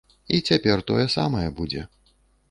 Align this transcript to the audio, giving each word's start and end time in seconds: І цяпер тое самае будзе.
І 0.35 0.37
цяпер 0.53 0.81
тое 0.91 1.05
самае 1.17 1.43
будзе. 1.59 1.83